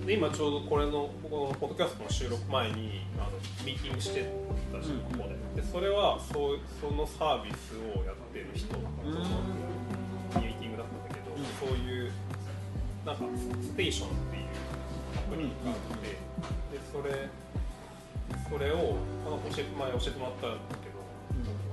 [0.05, 3.29] で今ちょうどこれの僕のポッドキャストの収録前にあの
[3.63, 4.33] ミーティングして
[4.73, 5.61] たじゃん、ここで。
[5.61, 12.11] でそれはそうそのサービスをやってる人のミーティングだったんだけど、そういう
[13.05, 13.23] なんか
[13.61, 14.43] ステーションっていう
[15.15, 16.17] アプリがあって、
[16.75, 17.29] でそれ
[18.49, 20.97] それをあの教えて前教えてもらったんだけど、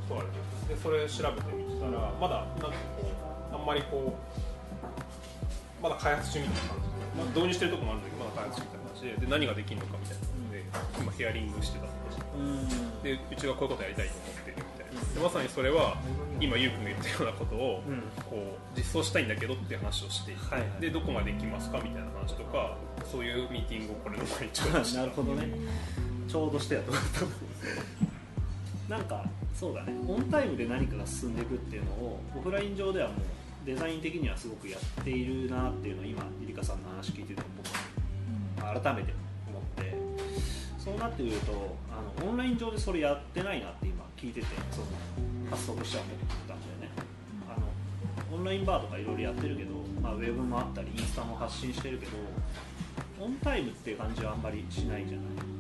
[0.09, 3.09] 教われてでそれ調べてみたら、まだなんかこ
[3.53, 10.64] うあんまりこうまだ開発中みたいな感じで、まあ、導入してるとこもあるんだけどまだ開発中みたいな感じでで何ができるのかみたいなので
[11.01, 11.88] 今ヒアリングしてたん
[13.03, 15.14] ででうちがこういうことやりたいと思ってるみたいな。
[15.14, 15.97] でまさにそれは
[16.40, 18.03] 今ゆうくんが言ったようなことをうん。
[18.29, 20.81] こう実装したいんだけどっていう話をしていて、はいはい。
[20.81, 22.77] でどこまで行きますかみたいな話とか
[23.11, 25.49] そういうミーティングをこれの前にちょうどして なるほどね。
[26.29, 27.21] ちょうどしてやと思った
[28.88, 29.24] なんか
[29.55, 29.92] そうだね。
[30.07, 33.18] オンタイムで何かが進んでいくっていうのをオフライン上ではもう
[33.66, 39.12] デザイン的にはすごくやっているなっていうのを今ゆりかさんの話聞いてて僕は改めて
[39.48, 40.09] 思って。
[40.79, 44.87] そうなってくるとあのオンライン上でそれやってないなって今聞いててその
[45.51, 46.16] 発想としては思っ
[46.48, 46.88] たんだよね。
[47.46, 52.12] あのオンラインバーとかいろいろやってるけど、まあ、ウェブもあったりインスタも発信してるけど
[53.20, 55.58] オンタイムっていう感じはあんまりしないじゃない。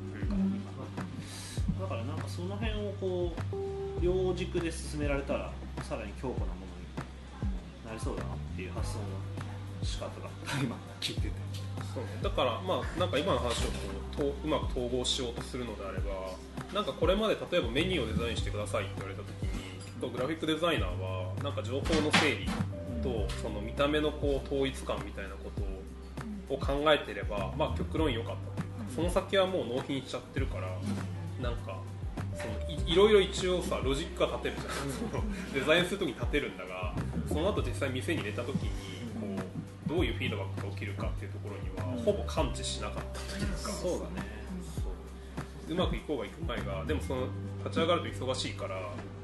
[2.28, 5.50] その辺をこう両軸で進められたら
[5.82, 9.04] さらに強固なものになりそうだなっていう発想の
[9.82, 10.28] 仕方が
[10.62, 11.30] 今聞いてて。
[11.94, 12.10] そうね。
[12.22, 13.72] だからまあなんか今の話をこ
[14.12, 16.36] うとうまく統合しようとするのであれば
[16.74, 19.48] なんかこれまで例えばメニューをデザインしてくださいって言われた時に
[19.80, 22.46] きっとグラフィックデザイナーはなんか情報の整理
[23.02, 25.50] とその見た目のこう統一感みたいなこ
[26.48, 28.62] とを考えてればまあ極論良かった。
[28.62, 30.68] というかその先はもう納品しちゃってるから
[31.40, 31.78] なんか
[32.38, 32.54] その
[32.86, 35.10] いいろいろ一応さロジックが立てるじゃん。
[35.10, 36.94] そのデザインする時に立てるんだが
[37.28, 38.70] その後実際店に入れた時に
[39.20, 39.26] こ
[39.86, 43.56] うどういうフィードバックが起きるかっていうところにはほぼ感知しなかったというか。
[43.72, 44.26] そうだね。
[45.68, 45.74] う。
[45.74, 47.26] まくいこうがいく前がでもその
[47.64, 48.76] 立ち上がると忙しいから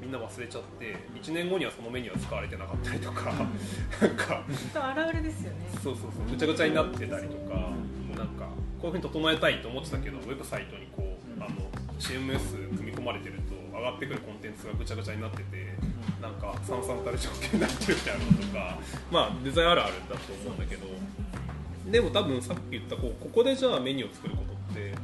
[0.03, 4.43] みんな忘れちゃって1年後にはそのメニューは使われてなかったりとかなんか。
[4.51, 5.69] きっとあらうれですよね。
[5.83, 6.31] そうそうそう。
[6.31, 7.71] ぐちゃぐちゃになってたりとか
[8.17, 8.49] なんか
[8.81, 11.55] こういうふうに整えたいと思ってたけどウェブサイトにこうあの
[11.99, 15.75] CMS 組み込まれてると上がってくるコンテンツがぐちゃぐちゃになってて
[16.21, 18.79] なんかさんさんたる状況になってるみたいなのとか
[19.11, 20.87] まあデザインあるあるだと思うんだけど
[21.91, 24.95] でも多分さっき言ったこうここでじゃあメニューを作ることって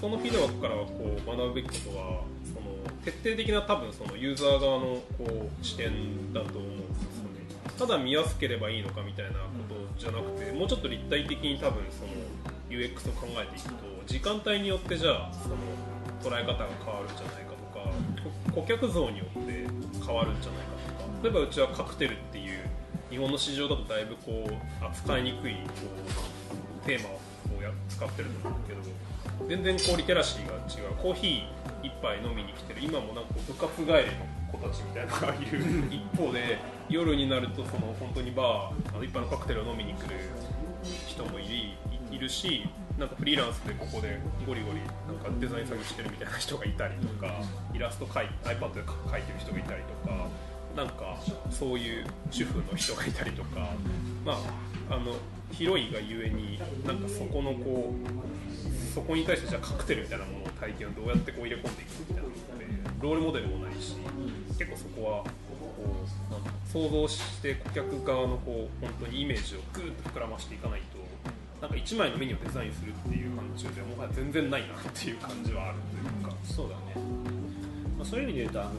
[0.00, 7.76] そのフィードバックからこう学ぶべきことはその徹底的な多分そのユーザー側のこう視点だと思うんですよね。
[7.78, 12.12] ただ見やすければいいのかみたいなことじゃなくてもうちょっと立体的に多分その
[12.70, 13.74] UX を考えていくと
[14.06, 15.56] 時間帯によってじゃあその
[16.22, 19.66] 捉え方が変わるんじゃないかとか顧客像によって
[20.04, 22.60] 変わるんじゃないかとか例えばうちはカクテルっていう
[23.10, 25.60] 日本の市場だとだいぶこう扱いにくいこ
[26.82, 28.80] うテーマをや使ってると思うんだけど
[29.48, 30.96] 全然こうリテラシーが違う。
[30.96, 34.02] コーヒー一杯飲みに来てる今もなんか部活帰りの
[34.50, 40.16] 子たちみたいなのがいる一方で 夜になるとその本当にバーあの一杯のカクテルを飲みに来る
[41.06, 42.68] 人もいるし
[42.98, 47.30] なんかフリーランスでここでゴリゴリなんかデザイン作業してるみたいな人がいたりとか
[47.74, 50.28] イラスト描い iPad で描いてる人がいたりとか
[50.74, 51.18] なんか
[51.50, 53.70] そういう主婦の人がいたりとか
[54.24, 54.32] ま
[54.88, 55.16] ああの
[55.52, 62.36] 広いがゆえになんかそこのこうそこに対してじゃあカクテルみたいなものを体験をどうやってこう入れ込んでいくみたいなのって
[63.00, 63.96] ロールモデルもないし
[64.58, 70.95] 結構そこはこう想像して顧客側のこう本当にイメージをぐーっと膨らましていかないと
[71.60, 76.36] なんか1枚のメニューをデザインするっていう範疇ではもはや全然ないなっていう感じはあるというか。
[76.44, 77.02] そうだね、
[77.96, 78.70] まあ、そういう意味で言うとあの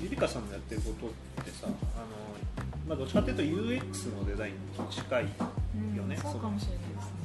[0.00, 1.06] ゆりかさんのやってること
[1.42, 1.74] ってさあの、
[2.88, 5.24] まあ、どっちかっていうと UX のデザインに近い
[5.96, 7.18] よね、そうかもしれないですね。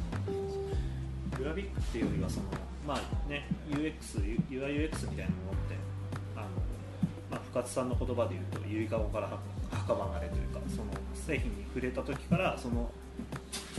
[1.37, 2.45] グラフィックっていうよりはその、
[2.87, 4.19] まあね、UX、
[4.49, 5.75] UIUX みたいなものって
[6.35, 6.47] あの、
[7.31, 9.39] まあ、深津さんの言葉で言うとゆりかごからは
[9.71, 12.89] 墓離れというかその製品に触れた時からその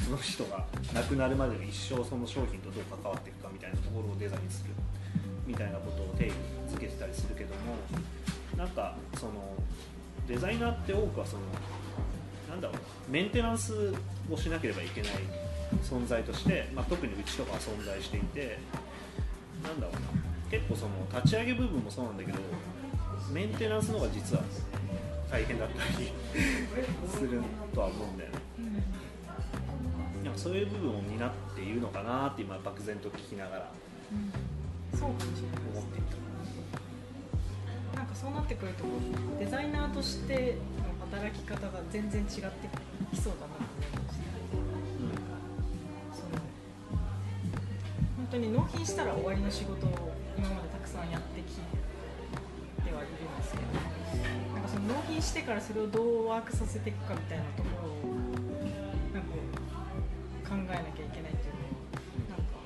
[0.04, 4.70] その人が亡くなるまでの一生その商品とどう関わっていくかみたいなところをデザインする
[5.46, 6.34] みたいなことを定義
[6.68, 7.76] づけてたりするけども
[8.56, 9.32] なんかその
[10.28, 11.42] デザイナーって多くはその
[12.50, 13.94] なんだろうメンテナンス
[14.30, 15.12] をしなければいけない
[15.82, 18.58] 存在として、まあ、特にうちとかは存在していて
[19.62, 20.00] なんだろうな
[20.50, 22.38] 結構その立ち上げ部分もそうなんだけど
[23.32, 24.42] メンテナンスの方が実は
[25.30, 26.12] 大変だったり
[27.08, 27.40] する
[27.74, 28.38] とは思うんだよね。
[30.34, 33.72] かそういう部分を担っているのかなって今漠然と聞きながら。
[34.92, 35.64] そうかもしれない。
[35.64, 36.16] です思っていた
[37.96, 38.84] なんかそうなってくると
[39.38, 42.38] デザイナーとしての働き方が全然違って
[43.12, 44.18] きそうだなと思いまし。
[46.12, 46.30] たその
[48.16, 51.60] 本当に納品したら終わりの仕事を今までたくさんやってきて
[52.94, 53.64] はいるんですけど
[54.54, 57.68] なんかその納品してからそれをどうワークさせていくかみたいなとこ
[58.04, 62.56] ろをゃいけないっていうのはなんか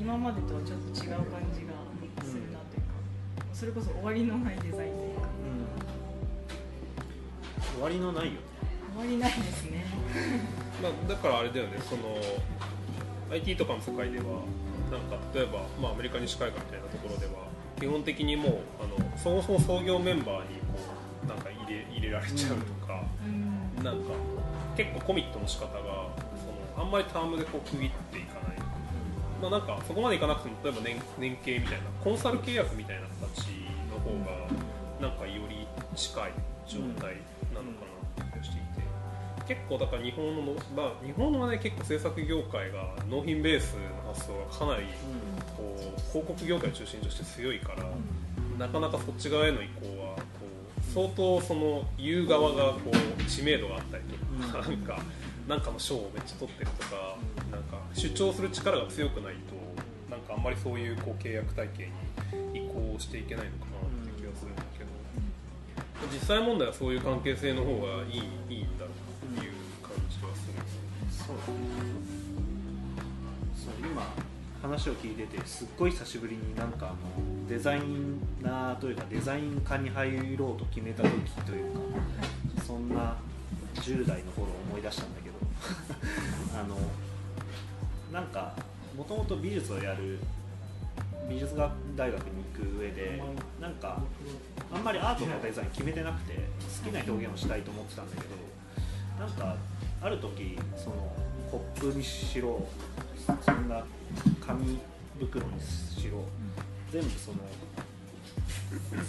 [0.00, 1.76] 今までとはちょっと違う感じが
[2.24, 2.96] するなというか、
[3.52, 5.28] それこそ終わりのないデザインというか。
[7.78, 8.38] 終わりのないよね。
[8.96, 9.84] 終わりないですね。
[10.82, 12.18] まあ、だからあれだよねその
[13.30, 14.24] IT とかの世界では
[14.90, 17.46] なんか例えば、まあ、アメリカ西海岸みたいなところでは
[17.78, 20.78] 基本的にもうあのそもそも創業メンバーにこ
[21.24, 23.84] うなんか入れ入れられちゃうとか、うん。
[23.84, 24.10] なんか
[24.76, 25.97] 結構コミットの仕方が
[26.78, 28.58] あんまりタームでこう区切っていかない、
[29.42, 33.48] まあ、なんかそこまでいかなくても例えば年年計みたいなコンサル契約みたいな形
[33.90, 36.32] の方がなんかより近い
[36.66, 37.16] 状態
[37.54, 37.86] なのか
[38.18, 44.86] なって気がしていて、結構だから日本の、まあ、日本はね結構制作業界が納品ベースの発想がかなり
[45.56, 47.84] こう広告業界を中心として強いから、
[48.58, 50.22] なかなかそっち側への移行はこ
[50.80, 55.00] う相当その言う側がこう知名度があったりとか、なんか
[55.48, 57.16] なんかの賞をめっちゃ取ってるとか、
[57.50, 59.56] なんか主張する力が強くないと
[60.10, 61.90] なんかあんまりそういうこう契約体系
[62.52, 64.90] に移行していけないのかなって気がするんだけど、
[66.12, 68.92] 実際問題はそういう関係性の方がいいいいんだろ
[69.32, 70.54] うなっていう感じはする。
[71.10, 71.58] そうだね
[73.56, 74.02] そう今
[74.60, 77.80] 話を聞いててすっごい久しぶりになんかあのデザイ
[78.42, 81.10] ナーというかデザイン科に入ろうと決めた時
[81.46, 81.80] というか
[82.66, 83.16] そんな
[83.76, 85.27] 10代の頃を思い出したんだけど
[86.54, 86.76] あの
[88.12, 88.54] なんか
[88.96, 90.18] もともと美術をやる
[91.28, 93.22] 美術学大学に行く上で
[93.60, 94.00] なんか
[94.72, 96.34] あんまりアートのデザイン決めてなくて
[96.84, 98.34] 好きな表現をしたいと思ってたんだけど
[99.18, 99.56] なんか
[100.00, 101.12] ある時その
[101.50, 102.66] コップにしろ
[103.44, 103.84] そんな
[104.40, 104.78] 紙
[105.18, 106.24] 袋にしろ
[106.90, 107.38] 全部その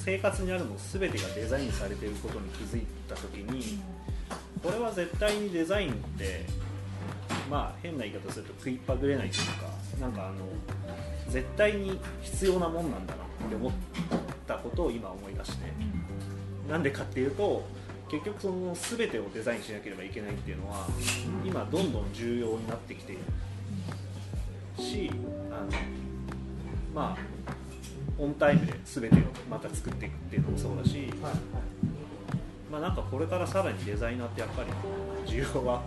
[0.03, 3.79] 生活にあるの全てがデザインされてることに気づいた時に
[4.61, 6.45] これは絶対にデザインって
[7.49, 9.69] まあ変な言い方すると食いっぱぐれないというか
[9.99, 10.35] なんかあの
[11.29, 13.71] 絶対に必要なもんなんだなって思っ
[14.47, 15.65] たことを今思い出して
[16.69, 17.65] なんでかっていうと
[18.09, 20.87] 結局その全てをデザインしなければいけないっていうのは
[21.45, 23.15] 今どんどん重要になってきてい
[24.77, 25.11] るし
[25.51, 25.69] あの
[26.93, 27.49] まあ
[28.17, 29.19] オンタイムで全てを
[29.49, 31.09] また作っていくっていうのもそうだし、
[32.71, 34.69] まあなんかこれからさらにデザイナーってやっぱり
[35.25, 35.81] 需要が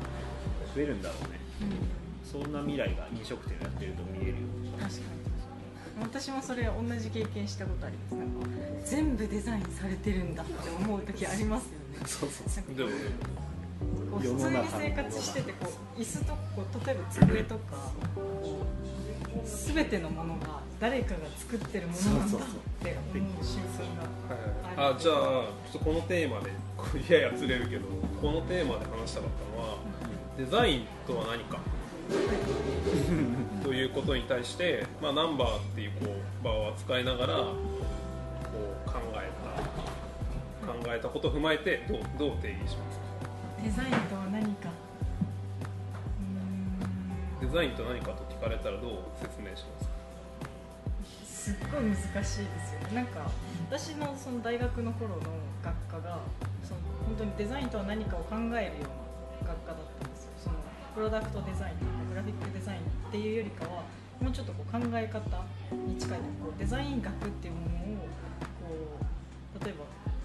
[0.74, 1.40] 増えるんだろうね。
[2.24, 4.36] そんな未来が飲食店をやってると見えるよ
[4.80, 5.04] 確かに
[6.00, 8.14] 私もそれ同じ経験したことあります。
[8.14, 8.46] なんか
[8.84, 12.06] 全部デザインされてるんだって思う時ありますよね。
[12.06, 12.90] そうそうでも
[14.18, 17.92] 普通に生活しててこう椅子とこう例えば机とか
[19.44, 22.40] 全てのものが誰かが作ってるものなんだっ
[22.82, 23.60] て思う瞬
[24.76, 27.86] 間があじゃあちょっとこのテーマでこうややずれるけど
[28.20, 29.76] このテーマで話したかったのは
[30.36, 31.58] デザインとは何か？
[33.62, 36.06] ということに対して、まあ、ナンバーっていうこ
[36.40, 37.52] う場を扱いながらこ
[38.86, 39.30] う考え
[40.66, 43.04] た考えたことを踏まえてどうどう定義しますか？
[43.62, 44.68] デザインとは何か？
[47.52, 49.92] ザインと何かと聞かれたらどう説明しますか？
[51.22, 52.46] すっごい難しいですよ
[52.88, 52.94] ね。
[52.94, 53.28] なんか
[53.68, 55.22] 私のその大学の頃の
[55.62, 56.20] 学科が
[56.64, 60.32] その本当にデザインとは何かを考えるような学科だったんですよ。
[60.38, 60.56] その
[60.94, 63.84] プロダクトデザインとかグラフィックデザインっていうよりかは
[64.20, 65.20] もうちょっとこう考え方
[65.76, 68.08] に近いこうデザイン学っていうものを
[68.62, 68.72] こ
[69.60, 69.84] う例えば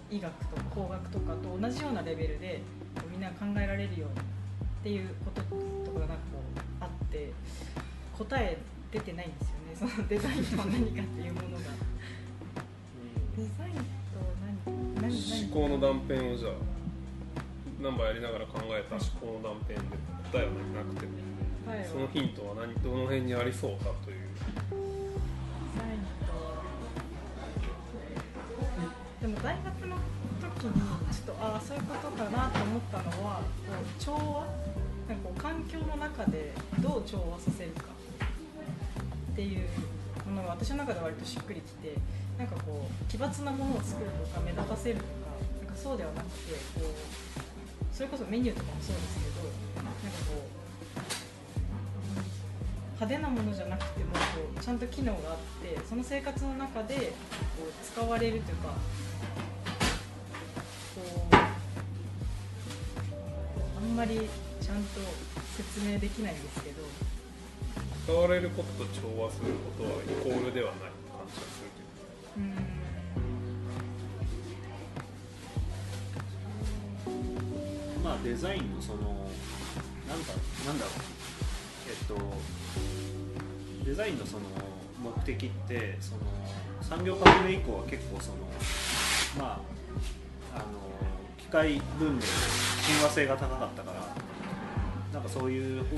[0.09, 2.61] 医学とか工学とかと同じようなレベルで
[3.11, 4.23] みんな考えられるようにっ
[4.83, 6.37] ていうこととかがなんかこう
[8.17, 8.58] 答え
[8.91, 9.93] 出てないんですよね。
[9.93, 11.63] そのデザインとは何かっていうものが。
[13.38, 14.58] デザインとは何
[14.95, 15.06] 何何？
[15.45, 16.53] 思考の断片をじゃあ
[17.80, 19.80] ナンバーやりながら考えた思考の断片で
[20.32, 21.06] 答えはなくて。
[21.06, 21.12] も
[21.67, 21.86] は？
[21.86, 24.17] そのヒントは何どの辺にありそうかという。
[24.17, 24.75] デ
[25.77, 26.34] ザインと。
[29.21, 29.97] でも大学の
[30.41, 30.82] 時に
[31.13, 34.47] ちょっとああそういうことかなと思ったのはこう調和？
[35.08, 37.96] なんかこう環境の中でどう調和させるか
[39.38, 39.69] っていう
[40.28, 41.93] ものが私の中で割としっくりきて
[42.39, 45.08] なんかこう奇抜なものを作るとか目立たせるとか
[45.63, 49.45] なんかそうではなくてこうそれこそメニューとかもそうですけど
[49.86, 50.50] なんかこう
[52.97, 54.19] 派手なものじゃなくてもこ
[54.58, 57.02] うちゃんと機能があってその生活の中でこ
[57.69, 58.69] う使われるというか
[60.95, 61.36] こう
[63.77, 64.15] あんまり
[64.60, 65.00] ちゃんと
[65.56, 66.81] 説明できないんですけど
[68.08, 69.47] 使われることと調和する
[69.77, 72.43] ことはイコールではない感じがするけう
[77.99, 79.01] んまあデザインのその
[80.08, 80.33] なんだ
[80.65, 80.93] なんだろう
[81.89, 82.15] えっと
[83.85, 84.43] デザインのその
[85.03, 86.21] 目的ってその
[86.81, 88.37] 産業革命以降は結構その
[89.37, 89.62] ま
[90.55, 90.65] ああの
[91.37, 92.25] 機械文明で
[92.99, 94.06] 親和性が高かったから
[95.28, 95.94] かそういうなんか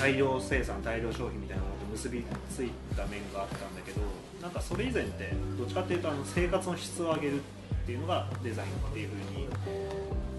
[0.00, 4.00] 大量生産大量消費みたいなものと結びついた面があったんだけど
[4.40, 7.40] なんかそれ以前ってどっちかっていうとあの生活の質を上げるっ
[7.84, 9.48] ていうのがデザインっていうふうに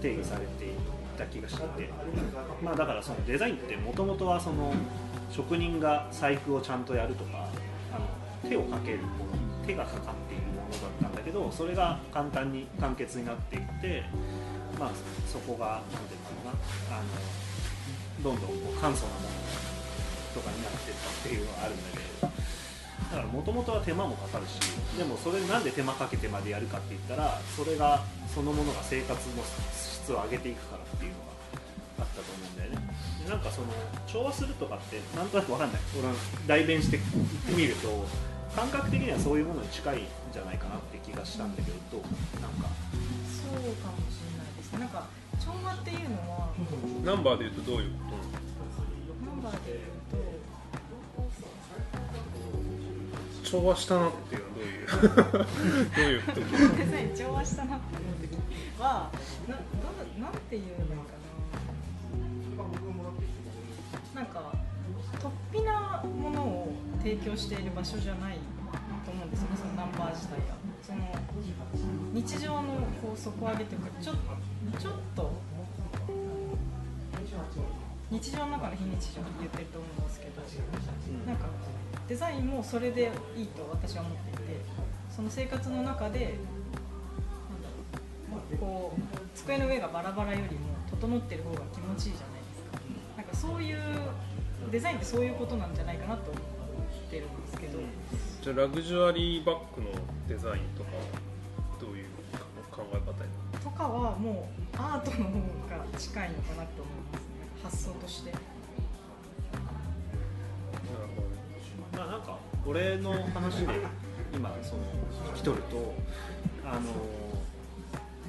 [0.00, 0.68] 定義されてい
[1.16, 1.90] た気がしてて、
[2.62, 4.72] まあ、だからそのデザインってもともとはその
[5.30, 7.48] 職人が細工をちゃんとやるとか
[7.92, 14.02] あの手をかけるもの手がかかっているものだったんだけどそれが簡単に簡潔になっていって
[14.78, 14.90] まあ、
[15.30, 16.58] そこが何ていうのか
[16.90, 17.06] なあの
[18.22, 19.28] どんどんこう簡素なもの
[20.34, 22.32] とかになっていったっていうのはあるんだけど
[23.10, 24.58] だからもともとは手間もかかるし
[24.96, 28.02] でもそれなんで手間かけてまでやるかって言ったらそれが
[28.34, 29.42] そのものが生活の
[29.72, 31.24] 質を上げていくからっていうのが
[32.00, 32.78] あったと思うんだよね。
[33.22, 33.68] でなんかその
[34.06, 35.80] 調和するとかってなんとなく分かんない。
[35.98, 36.14] 俺は
[36.46, 38.04] 代弁して言ってみると
[38.56, 42.40] 感覚的にはそういうものに近いんじゃないかなって気がしたんだけどどう？
[42.40, 42.68] なんか。
[43.30, 45.06] そうかもしれないですなんか
[45.40, 46.52] 調和っていうのは
[47.04, 49.34] ナンバーで言うとどういうことなの？
[49.34, 49.80] ナンバーで
[50.12, 50.24] 言う
[53.44, 54.86] 調和したなっていうのはどういう？
[55.94, 56.40] どういうこと？
[57.18, 58.36] 調和したなって思う時
[58.80, 59.10] は
[59.48, 59.62] など
[60.22, 61.12] なんていうのか
[64.14, 64.20] な。
[64.20, 64.52] なんか
[65.18, 66.72] 突飛なものを
[67.02, 68.36] 提供している場所じゃない
[69.04, 70.54] と思うんですよねそのナンバー自体が。
[70.82, 70.98] その
[72.12, 74.12] 日常のこう底上げというかちょ
[74.78, 75.30] ちょっと
[78.10, 80.40] 日常の中の非日常って言ってると思うんですけど
[81.26, 81.46] なんか
[82.08, 84.60] デザインもそれでいいと私は思っていて
[85.10, 86.34] その生活の中で
[88.60, 89.00] こう
[89.34, 92.78] 机の上がバラバラよりも整ってる方が気持ちいいじゃないですか。
[93.16, 93.78] なんかそういう
[94.70, 97.78] デザインってそういうことなんじゃないかなと思ってるんですけど。
[98.42, 99.88] じゃあラグジュアリーバッグの
[100.28, 100.90] デザインとか
[103.84, 105.32] かはもうアートの方
[105.68, 107.18] が近いのかなと思いま
[107.70, 107.84] すね。
[107.84, 108.32] 発想として。
[108.32, 108.42] なる
[111.14, 111.28] ほど。
[111.28, 111.34] ね
[111.96, 113.74] まあ、なんか俺の話で
[114.34, 114.82] 今その
[115.34, 115.94] 聞き取ると
[116.64, 116.80] あの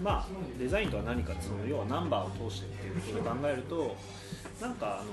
[0.04, 0.28] まあ
[0.60, 3.96] デザインとは何かその要はナンバーを通してっていうことで考えると
[4.62, 5.12] なんかあの、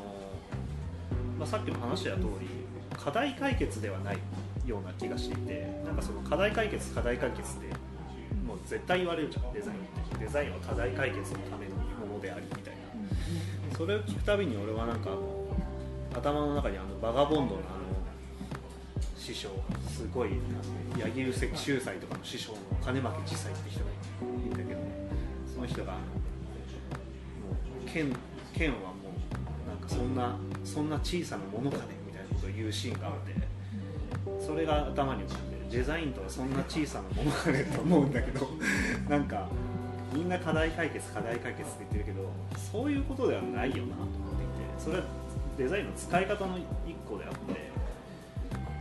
[1.39, 2.49] まあ、さっきも話した通り
[2.93, 4.19] 課題解決ではない
[4.67, 7.92] ような気がしていてなんかその課題解決課題解決って
[8.67, 9.53] 絶対言われるじゃん。
[9.53, 9.81] デザインっ
[10.19, 11.75] てデザインは課題解決のための
[12.07, 12.83] ものでありみたいな。
[13.77, 15.11] それを聞くたびに俺はなんか
[16.15, 17.93] 頭の中にあのバガボンドのあの
[19.17, 19.49] 師匠
[19.89, 20.31] すごい
[20.99, 24.81] 柳生石秀才とかの師匠の金巻慈斎って人がいるんだけど
[25.55, 25.99] その人がも
[27.87, 28.13] う剣
[28.53, 28.87] 剣はも
[29.65, 38.47] うなんかそんなそんな小さなものかねみたいなことを言うシーンがあってそれが頭に浮かんでデザインとはそんな小さなものかねと思うんだけど
[39.09, 39.49] なんか
[40.13, 42.29] みんな課題解決課題解決って言ってるけど
[42.71, 45.05] そういうことではないよなと思っていてそれは
[45.57, 47.73] デザインの使い方の一個であって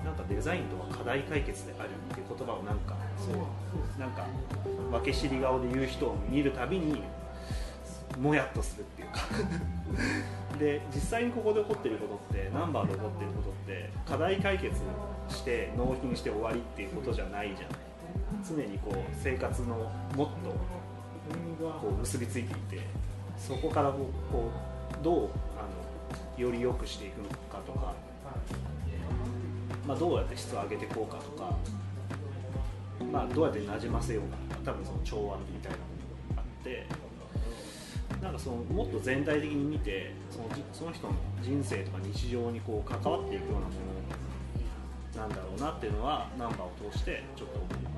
[0.03, 3.35] なんかデザインとは課題解決であるっていう言葉をなんかそう。
[4.01, 4.25] なんか
[4.89, 7.03] 分け知り顔で言う人を見るたびに
[8.19, 9.19] もやっとするっていうか
[10.61, 14.75] で実際にここで起こってることってナンバーで起こってることって課題解決
[15.27, 17.91] して納品して終わりっていうことじゃないじゃない。
[18.47, 20.27] 常にこう生活のもっと
[21.81, 22.85] こう結びついていて
[23.37, 24.51] そこからこうこ
[25.01, 25.65] うどうあ
[26.37, 27.93] のより良くしていくのかとか、
[29.87, 31.57] まあ、どうやって質を上げていこうかとか、
[33.11, 35.83] まあ、どうやってなじませようかとか多分その調和みたいなも
[36.29, 36.85] のがあって
[38.21, 47.90] なんかそのもっと全体的に見てそのその人の人生とか日常にこう関わっていくようなものなんだろうなっていうのはナンバーを通してちょっと思います